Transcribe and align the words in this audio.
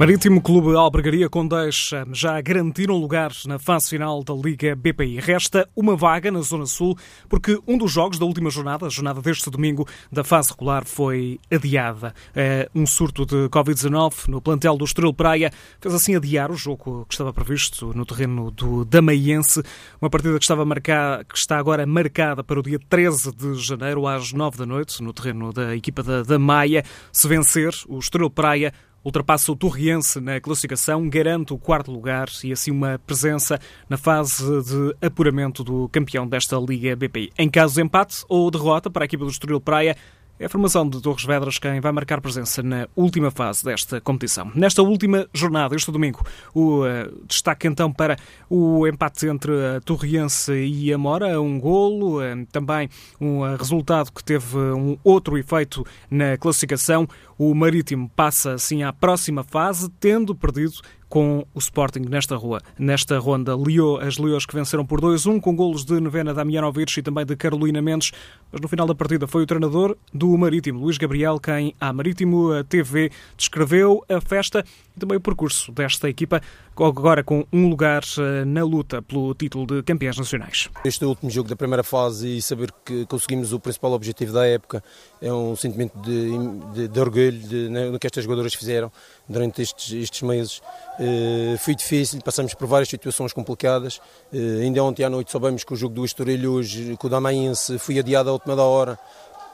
Marítimo 0.00 0.40
Clube 0.40 0.74
Albergaria 0.74 1.28
Condeixa 1.28 2.06
já 2.10 2.40
garantiram 2.40 2.96
lugar 2.96 3.32
na 3.44 3.58
fase 3.58 3.90
final 3.90 4.24
da 4.24 4.32
Liga 4.32 4.74
BPI. 4.74 5.20
Resta 5.20 5.68
uma 5.76 5.94
vaga 5.94 6.30
na 6.30 6.40
Zona 6.40 6.64
Sul, 6.64 6.96
porque 7.28 7.60
um 7.68 7.76
dos 7.76 7.92
jogos 7.92 8.18
da 8.18 8.24
última 8.24 8.48
jornada, 8.48 8.86
a 8.86 8.88
jornada 8.88 9.20
deste 9.20 9.50
domingo, 9.50 9.86
da 10.10 10.24
fase 10.24 10.52
regular, 10.52 10.86
foi 10.86 11.38
adiada. 11.50 12.14
É, 12.34 12.66
um 12.74 12.86
surto 12.86 13.26
de 13.26 13.50
Covid-19 13.50 14.28
no 14.28 14.40
plantel 14.40 14.78
do 14.78 14.86
Estrela 14.86 15.12
Praia 15.12 15.52
fez 15.78 15.94
assim 15.94 16.16
adiar 16.16 16.50
o 16.50 16.56
jogo 16.56 17.04
que 17.06 17.12
estava 17.12 17.30
previsto 17.30 17.92
no 17.94 18.06
terreno 18.06 18.50
do 18.50 18.86
Damaiense, 18.86 19.62
uma 20.00 20.08
partida 20.08 20.38
que, 20.38 20.44
estava 20.44 20.64
marcada, 20.64 21.24
que 21.24 21.36
está 21.36 21.58
agora 21.58 21.84
marcada 21.84 22.42
para 22.42 22.58
o 22.58 22.62
dia 22.62 22.80
13 22.88 23.36
de 23.36 23.54
janeiro, 23.56 24.06
às 24.06 24.32
9 24.32 24.56
da 24.56 24.64
noite, 24.64 25.02
no 25.02 25.12
terreno 25.12 25.52
da 25.52 25.76
equipa 25.76 26.02
da, 26.02 26.22
da 26.22 26.38
Maia. 26.38 26.86
Se 27.12 27.28
vencer, 27.28 27.74
o 27.86 27.98
Estrela 27.98 28.30
Praia 28.30 28.72
ultrapassa 29.04 29.50
o 29.50 29.56
Torriense 29.56 30.20
na 30.20 30.40
classificação, 30.40 31.08
garante 31.08 31.52
o 31.52 31.58
quarto 31.58 31.90
lugar 31.90 32.28
e 32.44 32.52
assim 32.52 32.70
uma 32.70 32.98
presença 33.06 33.58
na 33.88 33.96
fase 33.96 34.44
de 34.62 35.06
apuramento 35.06 35.64
do 35.64 35.88
campeão 35.88 36.26
desta 36.26 36.56
Liga 36.56 36.94
BPI. 36.94 37.32
Em 37.38 37.48
caso 37.48 37.74
de 37.74 37.82
empate 37.82 38.24
ou 38.28 38.50
derrota 38.50 38.90
para 38.90 39.04
a 39.04 39.06
equipa 39.06 39.24
do 39.24 39.30
Estoril 39.30 39.60
Praia, 39.60 39.96
é 40.40 40.46
a 40.46 40.48
formação 40.48 40.88
de 40.88 41.02
Torres 41.02 41.22
Vedras 41.22 41.58
quem 41.58 41.80
vai 41.80 41.92
marcar 41.92 42.18
presença 42.18 42.62
na 42.62 42.88
última 42.96 43.30
fase 43.30 43.62
desta 43.62 44.00
competição. 44.00 44.50
Nesta 44.54 44.82
última 44.82 45.28
jornada, 45.34 45.76
este 45.76 45.92
domingo, 45.92 46.24
o 46.54 46.80
uh, 46.80 47.26
destaque 47.26 47.68
então 47.68 47.92
para 47.92 48.16
o 48.48 48.86
empate 48.88 49.26
entre 49.26 49.52
a 49.52 49.82
Torriense 49.82 50.50
e 50.52 50.90
a 50.94 50.96
Mora, 50.96 51.38
um 51.38 51.60
golo, 51.60 52.22
uh, 52.22 52.46
também 52.50 52.88
um 53.20 53.40
uh, 53.40 53.54
resultado 53.54 54.10
que 54.10 54.24
teve 54.24 54.56
um 54.56 54.96
outro 55.04 55.36
efeito 55.36 55.84
na 56.10 56.38
classificação. 56.38 57.06
O 57.36 57.54
Marítimo 57.54 58.08
passa 58.08 58.54
assim 58.54 58.82
à 58.82 58.94
próxima 58.94 59.44
fase, 59.44 59.90
tendo 60.00 60.34
perdido 60.34 60.80
com 61.10 61.44
o 61.52 61.58
Sporting 61.58 62.06
nesta 62.08 62.36
rua. 62.36 62.62
Nesta 62.78 63.18
ronda, 63.18 63.54
Leo, 63.54 63.98
as 63.98 64.16
Leões 64.16 64.46
que 64.46 64.54
venceram 64.54 64.86
por 64.86 65.00
2-1, 65.00 65.40
com 65.40 65.54
golos 65.54 65.84
de 65.84 66.00
Nevena 66.00 66.32
Damianovic 66.32 66.98
e 66.98 67.02
também 67.02 67.26
de 67.26 67.36
Carolina 67.36 67.82
Mendes. 67.82 68.12
Mas 68.50 68.62
no 68.62 68.68
final 68.68 68.86
da 68.86 68.94
partida 68.94 69.26
foi 69.26 69.42
o 69.42 69.46
treinador 69.46 69.96
do 70.14 70.38
Marítimo, 70.38 70.80
Luís 70.80 70.96
Gabriel, 70.96 71.38
quem 71.38 71.74
à 71.80 71.92
Marítimo 71.92 72.64
TV 72.64 73.10
descreveu 73.36 74.02
a 74.08 74.20
festa 74.20 74.64
e 75.00 75.00
também 75.00 75.16
o 75.16 75.20
percurso 75.20 75.72
desta 75.72 76.08
equipa, 76.08 76.42
agora 76.76 77.24
com 77.24 77.46
um 77.52 77.68
lugar 77.68 78.02
eh, 78.18 78.44
na 78.44 78.64
luta 78.64 79.02
pelo 79.02 79.34
título 79.34 79.66
de 79.66 79.82
campeões 79.82 80.16
nacionais. 80.16 80.68
Este 80.84 81.04
é 81.04 81.06
o 81.06 81.10
último 81.10 81.30
jogo 81.30 81.48
da 81.48 81.56
primeira 81.56 81.82
fase 81.82 82.36
e 82.36 82.42
saber 82.42 82.72
que 82.84 83.06
conseguimos 83.06 83.52
o 83.52 83.60
principal 83.60 83.92
objetivo 83.92 84.32
da 84.32 84.46
época 84.46 84.82
é 85.20 85.32
um 85.32 85.56
sentimento 85.56 85.98
de, 86.00 86.30
de, 86.74 86.88
de 86.88 87.00
orgulho 87.00 87.32
de, 87.32 87.68
né, 87.68 87.90
no 87.90 87.98
que 87.98 88.06
estas 88.06 88.24
jogadoras 88.24 88.54
fizeram 88.54 88.90
durante 89.28 89.62
estes, 89.62 89.92
estes 89.92 90.22
meses. 90.22 90.58
Uh, 90.98 91.56
foi 91.58 91.74
difícil, 91.74 92.20
passamos 92.22 92.54
por 92.54 92.66
várias 92.66 92.88
situações 92.88 93.32
complicadas. 93.32 93.98
Uh, 94.32 94.60
ainda 94.62 94.82
ontem 94.82 95.04
à 95.04 95.10
noite 95.10 95.30
soubemos 95.30 95.64
que 95.64 95.72
o 95.72 95.76
jogo 95.76 95.94
do 95.94 96.04
Estoril 96.04 96.52
hoje, 96.52 96.96
com 96.98 97.06
o 97.06 97.10
Damaense, 97.10 97.78
foi 97.78 97.98
adiado 97.98 98.30
à 98.30 98.32
última 98.32 98.56
da 98.56 98.64
hora 98.64 98.98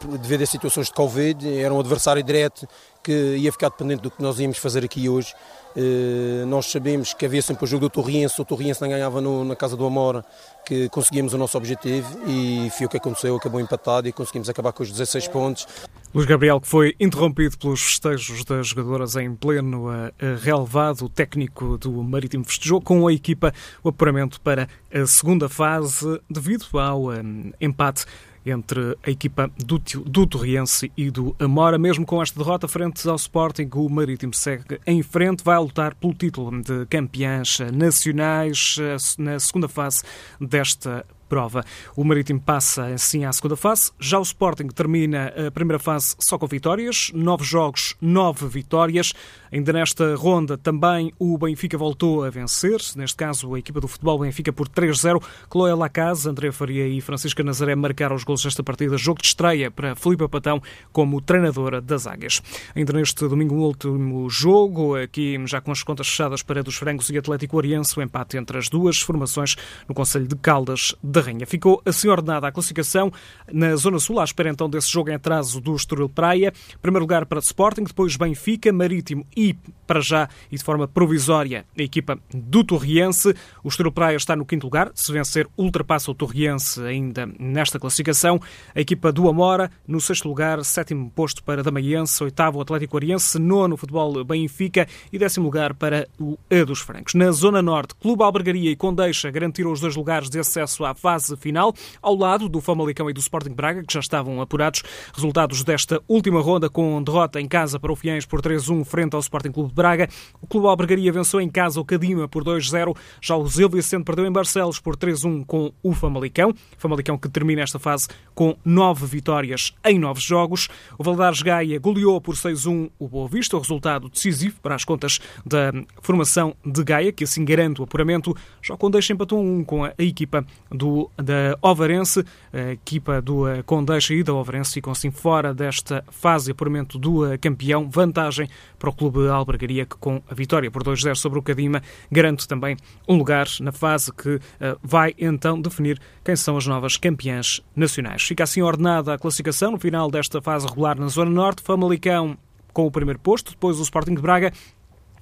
devido 0.04 0.42
a 0.42 0.46
situações 0.46 0.86
de 0.86 0.92
Covid, 0.92 1.58
era 1.58 1.72
um 1.72 1.80
adversário 1.80 2.22
direto 2.22 2.68
que 3.02 3.36
ia 3.36 3.52
ficar 3.52 3.68
dependente 3.68 4.02
do 4.02 4.10
que 4.10 4.20
nós 4.20 4.38
íamos 4.40 4.58
fazer 4.58 4.84
aqui 4.84 5.08
hoje. 5.08 5.32
Uh, 5.76 6.46
nós 6.46 6.66
sabemos 6.66 7.14
que 7.14 7.24
havia 7.24 7.42
sempre 7.42 7.64
o 7.64 7.66
jogo 7.66 7.86
do 7.86 7.90
Torriense, 7.90 8.40
o 8.40 8.44
Torriense 8.44 8.80
não 8.80 8.88
ganhava 8.88 9.20
no, 9.20 9.44
na 9.44 9.54
casa 9.54 9.76
do 9.76 9.86
Amora, 9.86 10.24
que 10.64 10.88
conseguimos 10.88 11.32
o 11.32 11.38
nosso 11.38 11.56
objetivo 11.56 12.18
e 12.26 12.70
foi 12.70 12.86
o 12.86 12.88
que 12.88 12.96
aconteceu, 12.96 13.36
acabou 13.36 13.60
empatado 13.60 14.08
e 14.08 14.12
conseguimos 14.12 14.48
acabar 14.48 14.72
com 14.72 14.82
os 14.82 14.90
16 14.90 15.28
pontos. 15.28 15.68
Luís 16.16 16.26
Gabriel, 16.26 16.58
que 16.58 16.66
foi 16.66 16.94
interrompido 16.98 17.58
pelos 17.58 17.82
festejos 17.82 18.42
das 18.42 18.68
jogadoras 18.68 19.16
em 19.16 19.34
pleno 19.34 19.90
a, 19.90 20.06
a 20.18 20.36
relevado, 20.40 21.02
o 21.02 21.08
técnico 21.10 21.76
do 21.76 21.92
Marítimo 22.02 22.42
festejou 22.42 22.80
com 22.80 23.06
a 23.06 23.12
equipa 23.12 23.52
o 23.84 23.90
apuramento 23.90 24.40
para 24.40 24.66
a 24.90 25.06
segunda 25.06 25.46
fase 25.46 26.18
devido 26.30 26.78
ao 26.78 27.10
um, 27.10 27.52
empate 27.60 28.06
entre 28.46 28.96
a 29.02 29.10
equipa 29.10 29.50
do, 29.58 29.78
do 29.78 30.26
Torriense 30.26 30.90
e 30.96 31.10
do 31.10 31.36
Amora. 31.38 31.76
Mesmo 31.76 32.06
com 32.06 32.22
esta 32.22 32.38
derrota 32.38 32.66
frente 32.66 33.06
ao 33.06 33.16
Sporting, 33.16 33.68
o 33.74 33.86
Marítimo 33.90 34.32
segue 34.32 34.80
em 34.86 35.02
frente, 35.02 35.44
vai 35.44 35.58
lutar 35.58 35.94
pelo 35.96 36.14
título 36.14 36.62
de 36.62 36.86
campeãs 36.86 37.58
nacionais 37.74 38.76
eh, 38.80 38.96
na 39.18 39.38
segunda 39.38 39.68
fase 39.68 40.02
desta 40.40 41.04
prova. 41.28 41.64
O 41.94 42.04
Marítimo 42.04 42.40
passa 42.40 42.86
assim 42.86 43.24
à 43.24 43.32
segunda 43.32 43.56
fase. 43.56 43.90
Já 43.98 44.18
o 44.18 44.22
Sporting 44.22 44.68
termina 44.68 45.32
a 45.46 45.50
primeira 45.50 45.78
fase 45.78 46.16
só 46.18 46.38
com 46.38 46.46
vitórias. 46.46 47.10
Nove 47.14 47.44
jogos, 47.44 47.94
nove 48.00 48.46
vitórias. 48.46 49.12
Ainda 49.52 49.72
nesta 49.72 50.14
ronda 50.16 50.58
também 50.58 51.12
o 51.18 51.38
Benfica 51.38 51.78
voltou 51.78 52.24
a 52.24 52.30
vencer. 52.30 52.80
Neste 52.96 53.16
caso, 53.16 53.54
a 53.54 53.58
equipa 53.58 53.80
do 53.80 53.88
futebol 53.88 54.18
Benfica 54.18 54.52
por 54.52 54.68
3-0. 54.68 55.22
Chloé 55.50 55.74
Lacaz, 55.74 56.26
André 56.26 56.50
Faria 56.52 56.86
e 56.86 57.00
Francisca 57.00 57.42
Nazaré 57.42 57.74
marcaram 57.74 58.16
os 58.16 58.24
gols 58.24 58.42
desta 58.42 58.62
partida. 58.62 58.96
Jogo 58.96 59.20
de 59.20 59.28
estreia 59.28 59.70
para 59.70 59.94
Filipe 59.94 60.28
Patão 60.28 60.62
como 60.92 61.20
treinadora 61.20 61.80
das 61.80 62.06
Águias. 62.06 62.42
Ainda 62.74 62.92
neste 62.92 63.26
domingo, 63.28 63.54
o 63.54 63.62
último 63.62 64.28
jogo, 64.28 64.96
aqui 64.96 65.40
já 65.46 65.60
com 65.60 65.72
as 65.72 65.82
contas 65.82 66.08
fechadas 66.08 66.42
para 66.42 66.62
dos 66.62 66.76
Frangos 66.76 67.08
e 67.10 67.18
Atlético 67.18 67.56
Oriense, 67.56 67.98
o 67.98 68.02
empate 68.02 68.36
entre 68.36 68.58
as 68.58 68.68
duas 68.68 68.98
formações 68.98 69.56
no 69.88 69.94
Conselho 69.94 70.26
de 70.26 70.36
Caldas 70.36 70.94
da 71.16 71.22
Rainha. 71.22 71.46
Ficou 71.46 71.82
assim 71.84 72.08
ordenada 72.08 72.46
a 72.46 72.52
classificação 72.52 73.10
na 73.52 73.74
Zona 73.76 73.98
Sul, 73.98 74.20
à 74.20 74.24
espera 74.24 74.50
então 74.50 74.68
desse 74.68 74.90
jogo 74.90 75.10
em 75.10 75.14
atraso 75.14 75.60
do 75.60 75.74
Estoril 75.74 76.08
Praia. 76.08 76.52
Primeiro 76.80 77.02
lugar 77.02 77.26
para 77.26 77.38
Sporting, 77.40 77.84
depois 77.84 78.16
Benfica, 78.16 78.72
Marítimo 78.72 79.26
e, 79.36 79.54
para 79.86 80.00
já 80.00 80.28
e 80.50 80.56
de 80.56 80.62
forma 80.62 80.86
provisória, 80.86 81.64
a 81.76 81.82
equipa 81.82 82.18
do 82.32 82.62
Torriense. 82.62 83.34
O 83.64 83.68
Estoril 83.68 83.92
Praia 83.92 84.16
está 84.16 84.36
no 84.36 84.44
quinto 84.44 84.64
lugar. 84.64 84.90
Se 84.94 85.10
vencer, 85.10 85.48
ultrapassa 85.56 86.10
o 86.10 86.14
Torriense 86.14 86.82
ainda 86.82 87.28
nesta 87.38 87.78
classificação. 87.78 88.40
A 88.74 88.80
equipa 88.80 89.10
do 89.10 89.28
Amora, 89.28 89.70
no 89.86 90.00
sexto 90.00 90.28
lugar, 90.28 90.62
sétimo 90.64 91.10
posto 91.10 91.42
para 91.42 91.62
Damaiense, 91.62 92.22
oitavo 92.22 92.60
Atlético 92.60 92.96
Oriense, 92.96 93.38
nono 93.38 93.76
Futebol 93.76 94.22
Benfica 94.24 94.86
e 95.12 95.18
décimo 95.18 95.46
lugar 95.46 95.72
para 95.74 96.06
o 96.20 96.38
A 96.50 96.64
dos 96.64 96.80
Francos. 96.80 97.14
Na 97.14 97.30
Zona 97.30 97.62
Norte, 97.62 97.94
Clube 97.94 98.22
Albergaria 98.22 98.70
e 98.70 98.76
Condeixa 98.76 99.30
garantiram 99.30 99.72
os 99.72 99.80
dois 99.80 99.96
lugares 99.96 100.28
de 100.28 100.38
acesso 100.38 100.84
à 100.84 100.94
fase 101.06 101.36
final, 101.36 101.72
ao 102.02 102.16
lado 102.16 102.48
do 102.48 102.60
Famalicão 102.60 103.08
e 103.08 103.12
do 103.12 103.20
Sporting 103.20 103.52
Braga, 103.52 103.84
que 103.84 103.94
já 103.94 104.00
estavam 104.00 104.40
apurados. 104.40 104.82
Resultados 105.14 105.62
desta 105.62 106.02
última 106.08 106.40
ronda 106.40 106.68
com 106.68 107.00
derrota 107.00 107.40
em 107.40 107.46
casa 107.46 107.78
para 107.78 107.92
o 107.92 107.94
Fiães 107.94 108.26
por 108.26 108.42
3-1 108.42 108.84
frente 108.84 109.14
ao 109.14 109.20
Sporting 109.20 109.52
Clube 109.52 109.68
de 109.68 109.76
Braga. 109.76 110.08
O 110.42 110.48
Clube 110.48 110.66
Albergaria 110.66 111.12
venceu 111.12 111.40
em 111.40 111.48
casa 111.48 111.80
o 111.80 111.84
Cadima 111.84 112.26
por 112.26 112.42
2-0. 112.42 112.96
Já 113.22 113.36
o 113.36 113.46
Zil 113.46 113.68
Vicente 113.68 114.02
perdeu 114.02 114.26
em 114.26 114.32
Barcelos 114.32 114.80
por 114.80 114.96
3-1 114.96 115.46
com 115.46 115.72
o 115.80 115.94
Famalicão. 115.94 116.52
Famalicão 116.76 117.16
que 117.16 117.28
termina 117.28 117.62
esta 117.62 117.78
fase 117.78 118.08
com 118.34 118.56
nove 118.64 119.06
vitórias 119.06 119.72
em 119.84 120.00
nove 120.00 120.20
jogos. 120.20 120.68
O 120.98 121.04
Valadares 121.04 121.40
Gaia 121.40 121.78
goleou 121.78 122.20
por 122.20 122.34
6-1 122.34 122.90
o 122.98 123.06
Boa 123.06 123.28
Vista, 123.28 123.56
o 123.56 123.60
resultado 123.60 124.08
decisivo 124.08 124.58
para 124.60 124.74
as 124.74 124.84
contas 124.84 125.20
da 125.44 125.72
formação 126.02 126.56
de 126.66 126.82
Gaia, 126.82 127.12
que 127.12 127.22
assim 127.22 127.44
garante 127.44 127.80
o 127.80 127.84
apuramento. 127.84 128.36
Já 128.60 128.74
o 128.74 128.76
Condeixa 128.78 129.12
empatou 129.12 129.40
um 129.40 129.62
com 129.62 129.84
a 129.84 129.92
equipa 129.98 130.44
do 130.68 130.95
da 131.16 131.56
Ovarense, 131.62 132.24
a 132.52 132.72
equipa 132.72 133.20
do 133.20 133.48
eh, 133.48 133.62
Condeixa 133.62 134.14
e 134.14 134.22
da 134.22 134.34
Ovarense 134.34 134.74
ficam 134.74 134.92
assim 134.92 135.10
fora 135.10 135.52
desta 135.52 136.04
fase 136.10 136.46
de 136.46 136.52
apuramento 136.52 136.98
do 136.98 137.26
eh, 137.26 137.38
campeão. 137.38 137.88
Vantagem 137.88 138.48
para 138.78 138.90
o 138.90 138.92
Clube 138.92 139.28
Albergaria, 139.28 139.84
que 139.84 139.96
com 139.96 140.22
a 140.28 140.34
vitória 140.34 140.70
por 140.70 140.82
2-0 140.82 141.14
sobre 141.14 141.38
o 141.38 141.42
Cadima, 141.42 141.82
garante 142.10 142.46
também 142.48 142.76
um 143.08 143.16
lugar 143.16 143.46
na 143.60 143.72
fase 143.72 144.12
que 144.12 144.40
eh, 144.60 144.76
vai 144.82 145.14
então 145.18 145.60
definir 145.60 146.00
quem 146.24 146.36
são 146.36 146.56
as 146.56 146.66
novas 146.66 146.96
campeãs 146.96 147.60
nacionais. 147.74 148.22
Fica 148.22 148.44
assim 148.44 148.62
ordenada 148.62 149.14
a 149.14 149.18
classificação 149.18 149.72
no 149.72 149.78
final 149.78 150.10
desta 150.10 150.40
fase 150.40 150.66
regular 150.66 150.98
na 150.98 151.08
Zona 151.08 151.30
Norte. 151.30 151.62
Famalicão 151.62 152.36
com 152.76 152.86
o 152.86 152.90
primeiro 152.90 153.18
posto, 153.18 153.52
depois 153.52 153.78
o 153.78 153.82
Sporting 153.82 154.14
de 154.14 154.20
Braga 154.20 154.52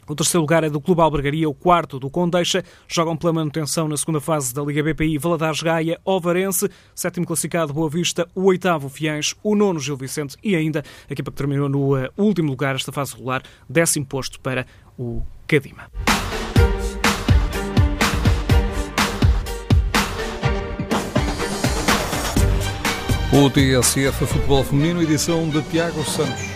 o 0.08 0.14
terceiro 0.14 0.42
lugar 0.42 0.64
é 0.64 0.70
do 0.70 0.80
Clube 0.80 1.00
Albergaria, 1.00 1.48
o 1.48 1.54
quarto 1.54 1.98
do 1.98 2.10
Condeixa. 2.10 2.64
Jogam 2.86 3.16
pela 3.16 3.32
manutenção 3.32 3.88
na 3.88 3.96
segunda 3.96 4.20
fase 4.20 4.54
da 4.54 4.62
Liga 4.62 4.82
BPI 4.82 5.18
Valadares 5.18 5.62
Gaia, 5.62 6.00
Ovarense, 6.04 6.70
sétimo 6.94 7.26
classificado 7.26 7.72
Boa 7.72 7.88
Vista, 7.88 8.28
o 8.34 8.44
oitavo 8.44 8.88
Fiães, 8.88 9.34
o 9.42 9.54
nono 9.54 9.80
Gil 9.80 9.96
Vicente 9.96 10.36
e 10.42 10.54
ainda 10.54 10.84
a 11.08 11.12
equipa 11.12 11.30
que 11.30 11.36
terminou 11.36 11.68
no 11.68 11.96
uh, 11.96 12.08
último 12.16 12.50
lugar 12.50 12.74
esta 12.74 12.92
fase 12.92 13.14
regular, 13.14 13.42
décimo 13.68 14.06
posto 14.06 14.40
para 14.40 14.66
o 14.98 15.22
Cadima. 15.46 15.90
O 23.32 23.50
TSF 23.50 24.26
Futebol 24.26 24.62
Feminino, 24.62 25.02
edição 25.02 25.48
de 25.48 25.60
Tiago 25.62 26.04
Santos. 26.04 26.53